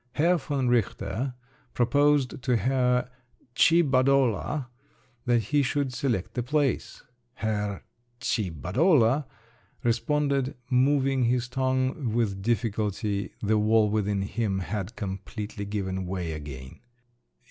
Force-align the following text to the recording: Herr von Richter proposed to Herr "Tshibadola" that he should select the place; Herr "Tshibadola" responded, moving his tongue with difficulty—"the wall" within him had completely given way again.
Herr 0.13 0.37
von 0.39 0.67
Richter 0.67 1.35
proposed 1.75 2.41
to 2.41 2.57
Herr 2.57 3.11
"Tshibadola" 3.53 4.65
that 5.25 5.37
he 5.41 5.61
should 5.61 5.93
select 5.93 6.33
the 6.33 6.41
place; 6.41 7.03
Herr 7.35 7.83
"Tshibadola" 8.19 9.27
responded, 9.83 10.55
moving 10.71 11.25
his 11.25 11.47
tongue 11.47 12.13
with 12.15 12.41
difficulty—"the 12.41 13.59
wall" 13.59 13.91
within 13.91 14.23
him 14.23 14.57
had 14.61 14.95
completely 14.95 15.65
given 15.65 16.07
way 16.07 16.31
again. 16.31 16.79